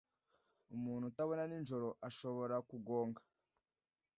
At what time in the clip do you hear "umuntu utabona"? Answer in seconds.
0.75-1.43